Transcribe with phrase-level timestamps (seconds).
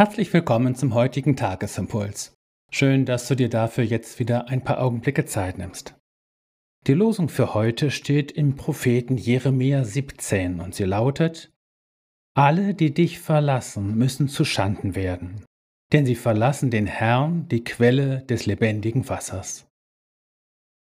[0.00, 2.32] Herzlich willkommen zum heutigen Tagesimpuls.
[2.70, 5.94] Schön, dass du dir dafür jetzt wieder ein paar Augenblicke Zeit nimmst.
[6.86, 11.52] Die Losung für heute steht im Propheten Jeremia 17 und sie lautet:
[12.34, 15.44] Alle, die dich verlassen, müssen zu Schanden werden,
[15.92, 19.68] denn sie verlassen den Herrn, die Quelle des lebendigen Wassers.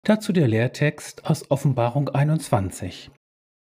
[0.05, 3.11] Dazu der Lehrtext aus Offenbarung 21.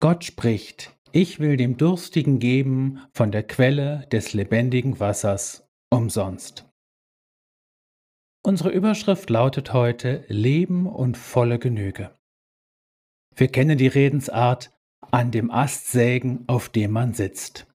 [0.00, 6.66] Gott spricht, ich will dem Durstigen geben von der Quelle des lebendigen Wassers umsonst.
[8.42, 12.14] Unsere Überschrift lautet heute Leben und volle Genüge.
[13.34, 14.70] Wir kennen die Redensart
[15.10, 17.66] an dem Ast sägen, auf dem man sitzt.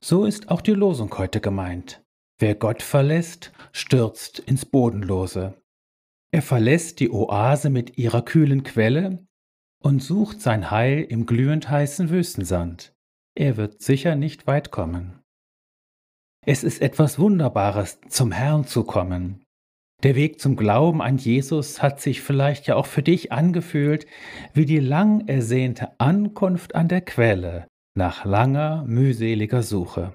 [0.00, 2.02] So ist auch die Losung heute gemeint.
[2.38, 5.54] Wer Gott verlässt, stürzt ins Bodenlose.
[6.32, 9.24] Er verlässt die Oase mit ihrer kühlen Quelle
[9.84, 12.94] und sucht sein Heil im glühend heißen Wüstensand.
[13.34, 15.20] Er wird sicher nicht weit kommen.
[16.46, 19.42] Es ist etwas Wunderbares, zum Herrn zu kommen.
[20.02, 24.06] Der Weg zum Glauben an Jesus hat sich vielleicht ja auch für dich angefühlt
[24.54, 30.14] wie die lang ersehnte Ankunft an der Quelle nach langer, mühseliger Suche.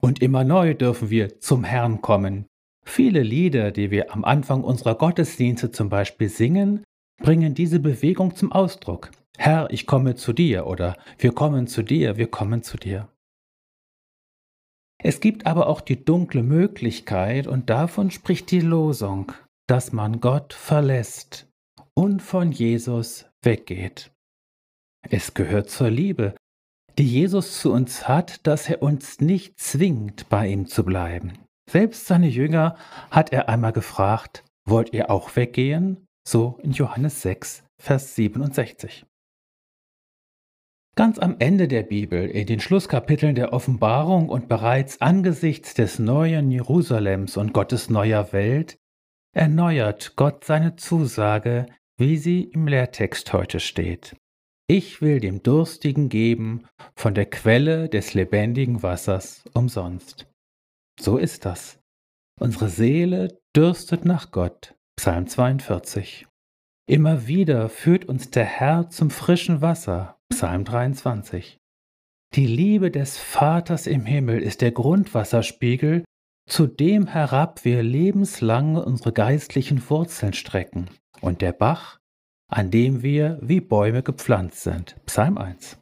[0.00, 2.46] Und immer neu dürfen wir zum Herrn kommen.
[2.84, 6.82] Viele Lieder, die wir am Anfang unserer Gottesdienste zum Beispiel singen,
[7.22, 9.10] bringen diese Bewegung zum Ausdruck.
[9.38, 13.08] Herr, ich komme zu dir oder wir kommen zu dir, wir kommen zu dir.
[15.02, 19.32] Es gibt aber auch die dunkle Möglichkeit, und davon spricht die Losung,
[19.66, 21.48] dass man Gott verlässt
[21.94, 24.12] und von Jesus weggeht.
[25.10, 26.36] Es gehört zur Liebe,
[26.98, 31.32] die Jesus zu uns hat, dass er uns nicht zwingt, bei ihm zu bleiben.
[31.68, 32.76] Selbst seine Jünger
[33.10, 36.06] hat er einmal gefragt, wollt ihr auch weggehen?
[36.24, 39.04] So in Johannes 6, Vers 67.
[40.94, 46.50] Ganz am Ende der Bibel, in den Schlusskapiteln der Offenbarung und bereits angesichts des neuen
[46.50, 48.78] Jerusalems und Gottes neuer Welt,
[49.34, 51.66] erneuert Gott seine Zusage,
[51.96, 54.16] wie sie im Lehrtext heute steht.
[54.68, 60.26] Ich will dem Durstigen geben von der Quelle des lebendigen Wassers umsonst.
[61.00, 61.80] So ist das.
[62.38, 64.74] Unsere Seele dürstet nach Gott.
[64.96, 66.26] Psalm 42.
[66.86, 70.18] Immer wieder führt uns der Herr zum frischen Wasser.
[70.30, 71.58] Psalm 23.
[72.34, 76.04] Die Liebe des Vaters im Himmel ist der Grundwasserspiegel,
[76.48, 80.88] zu dem herab wir lebenslang unsere geistlichen Wurzeln strecken,
[81.20, 81.98] und der Bach,
[82.48, 84.96] an dem wir wie Bäume gepflanzt sind.
[85.06, 85.78] Psalm 1.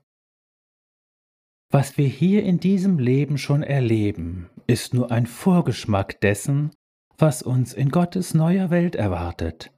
[1.72, 6.72] Was wir hier in diesem Leben schon erleben, ist nur ein Vorgeschmack dessen,
[7.21, 9.73] was uns in Gottes neuer Welt erwartet.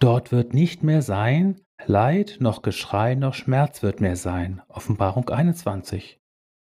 [0.00, 6.18] Dort wird nicht mehr sein, Leid noch Geschrei noch Schmerz wird mehr sein, Offenbarung 21.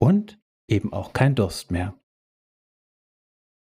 [0.01, 0.39] Und
[0.69, 1.99] eben auch kein Durst mehr.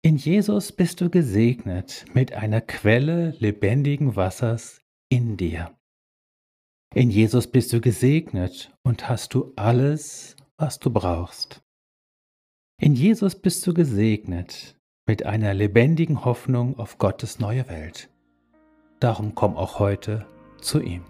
[0.03, 4.81] In Jesus bist du gesegnet mit einer Quelle lebendigen Wassers
[5.11, 5.77] in dir.
[6.95, 11.62] In Jesus bist du gesegnet und hast du alles, was du brauchst.
[12.81, 18.09] In Jesus bist du gesegnet mit einer lebendigen Hoffnung auf Gottes neue Welt.
[19.00, 20.26] Darum komm auch heute
[20.60, 21.03] zu ihm.